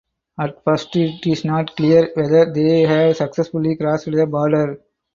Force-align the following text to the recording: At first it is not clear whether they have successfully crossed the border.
At 0.39 0.63
first 0.63 0.95
it 0.95 1.27
is 1.27 1.45
not 1.45 1.75
clear 1.75 2.09
whether 2.15 2.51
they 2.51 2.81
have 2.81 3.17
successfully 3.17 3.75
crossed 3.75 4.05
the 4.11 4.25
border. 4.25 4.79